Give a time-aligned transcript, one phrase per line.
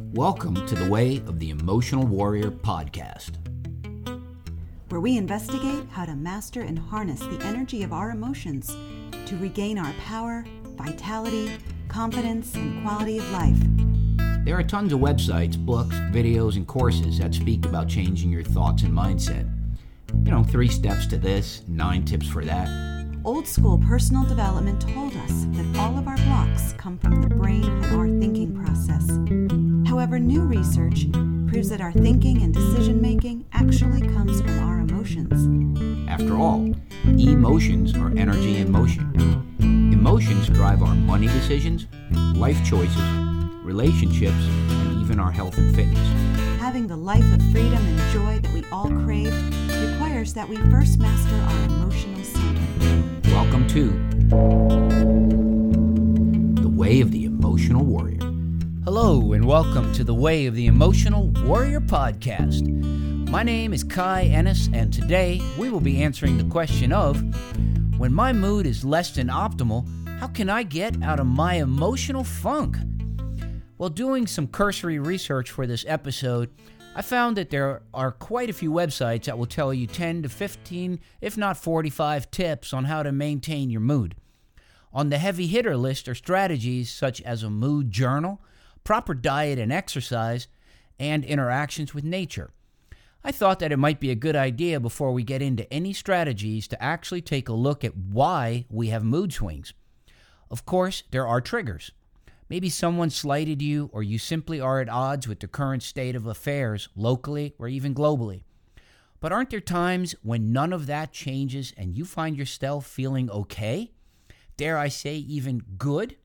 [0.00, 3.30] Welcome to the Way of the Emotional Warrior podcast,
[4.90, 8.76] where we investigate how to master and harness the energy of our emotions
[9.24, 10.44] to regain our power,
[10.76, 11.50] vitality,
[11.88, 13.56] confidence, and quality of life.
[14.44, 18.82] There are tons of websites, books, videos, and courses that speak about changing your thoughts
[18.82, 19.50] and mindset.
[20.24, 22.68] You know, three steps to this, nine tips for that.
[23.24, 27.82] Old school personal development told us that all of our blocks come from the brain
[30.06, 31.10] However, new research
[31.48, 36.08] proves that our thinking and decision making actually comes from our emotions.
[36.08, 36.72] After all,
[37.04, 39.12] emotions are energy in motion.
[39.92, 41.88] Emotions drive our money decisions,
[42.36, 43.02] life choices,
[43.64, 46.08] relationships, and even our health and fitness.
[46.60, 49.34] Having the life of freedom and joy that we all crave
[49.90, 52.62] requires that we first master our emotional center.
[53.34, 53.90] Welcome to
[56.62, 58.25] The Way of the Emotional Warrior.
[58.86, 62.68] Hello, and welcome to the Way of the Emotional Warrior podcast.
[63.28, 67.20] My name is Kai Ehnes, and today we will be answering the question of
[67.98, 69.88] when my mood is less than optimal,
[70.20, 72.76] how can I get out of my emotional funk?
[73.76, 76.50] While doing some cursory research for this episode,
[76.94, 80.28] I found that there are quite a few websites that will tell you 10 to
[80.28, 84.14] 15, if not 45 tips on how to maintain your mood.
[84.92, 88.40] On the heavy hitter list are strategies such as a mood journal,
[88.86, 90.46] proper diet and exercise,
[90.98, 92.52] and interactions with nature.
[93.24, 96.68] I thought that it might be a good idea before we get into any strategies
[96.68, 99.74] to actually take a look at why we have mood swings.
[100.52, 101.90] Of course, there are triggers.
[102.48, 106.26] Maybe someone slighted you, or you simply are at odds with the current state of
[106.26, 108.44] affairs locally or even globally.
[109.18, 113.90] But aren't there times when none of that changes and you find yourself feeling okay?
[114.56, 116.16] Dare I say, even good?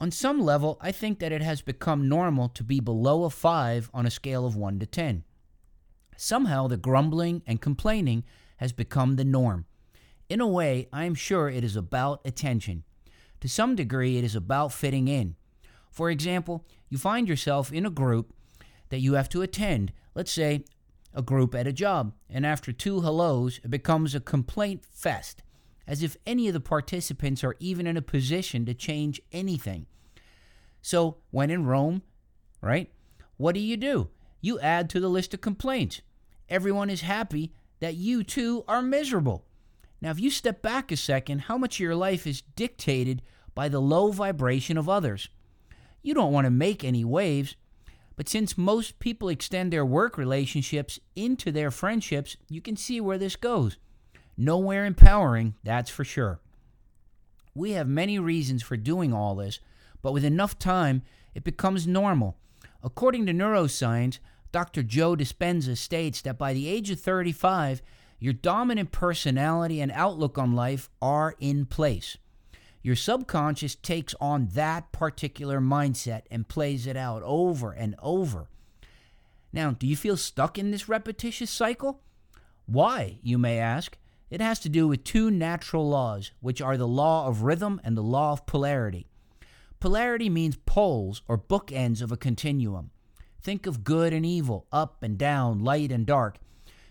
[0.00, 3.90] On some level, I think that it has become normal to be below a 5
[3.94, 5.24] on a scale of 1 to 10.
[6.16, 8.24] Somehow, the grumbling and complaining
[8.58, 9.66] has become the norm.
[10.28, 12.84] In a way, I am sure it is about attention.
[13.40, 15.36] To some degree, it is about fitting in.
[15.90, 18.34] For example, you find yourself in a group
[18.88, 20.64] that you have to attend, let's say
[21.12, 25.43] a group at a job, and after two hellos, it becomes a complaint fest,
[25.86, 29.86] as if any of the participants are even in a position to change anything.
[30.82, 32.02] So, when in Rome,
[32.60, 32.90] right,
[33.36, 34.08] what do you do?
[34.40, 36.02] You add to the list of complaints.
[36.48, 39.44] Everyone is happy that you too are miserable.
[40.00, 43.22] Now, if you step back a second, how much of your life is dictated
[43.54, 45.28] by the low vibration of others?
[46.02, 47.56] You don't want to make any waves,
[48.16, 53.18] but since most people extend their work relationships into their friendships, you can see where
[53.18, 53.78] this goes.
[54.36, 56.40] Nowhere empowering, that's for sure.
[57.54, 59.60] We have many reasons for doing all this,
[60.02, 61.02] but with enough time,
[61.34, 62.36] it becomes normal.
[62.82, 64.18] According to neuroscience,
[64.52, 64.82] Dr.
[64.82, 67.82] Joe Dispenza states that by the age of 35,
[68.18, 72.16] your dominant personality and outlook on life are in place.
[72.82, 78.48] Your subconscious takes on that particular mindset and plays it out over and over.
[79.52, 82.00] Now, do you feel stuck in this repetitious cycle?
[82.66, 83.96] Why, you may ask?
[84.34, 87.96] It has to do with two natural laws, which are the law of rhythm and
[87.96, 89.06] the law of polarity.
[89.78, 92.90] Polarity means poles or bookends of a continuum.
[93.40, 96.38] Think of good and evil, up and down, light and dark.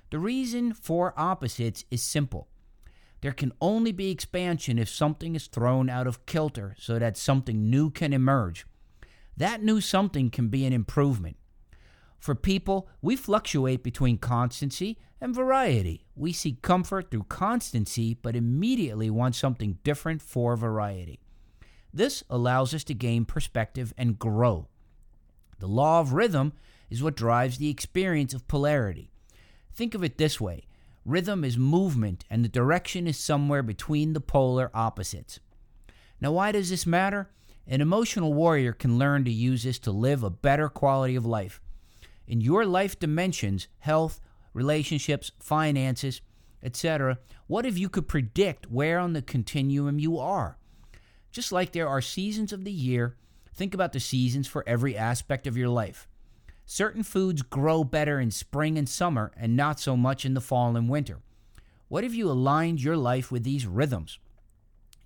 [0.09, 2.47] The reason for opposites is simple.
[3.19, 7.69] There can only be expansion if something is thrown out of kilter so that something
[7.69, 8.65] new can emerge.
[9.35, 11.35] That new something can be an improvement.
[12.23, 16.06] For people, we fluctuate between constancy and variety.
[16.16, 21.19] We seek comfort through constancy, but immediately want something different for variety.
[21.94, 24.69] This allows us to gain perspective and grow.
[25.59, 26.53] The law of rhythm
[26.89, 29.11] is what drives the experience of polarity.
[29.73, 30.63] Think of it this way
[31.03, 35.41] rhythm is movement, and the direction is somewhere between the polar opposites.
[36.22, 37.31] Now, why does this matter?
[37.67, 41.59] An emotional warrior can learn to use this to live a better quality of life.
[42.28, 44.20] In your life dimensions, health,
[44.53, 46.22] relationships, finances,
[46.61, 50.58] etc., what if you could predict where on the continuum you are?
[51.31, 53.17] Just like there are seasons of the year,
[53.53, 56.08] think about the seasons for every aspect of your life.
[56.66, 60.78] Certain foods grow better in spring and summer and not so much in the fall
[60.78, 61.20] and winter.
[61.90, 64.20] What if you aligned your life with these rhythms?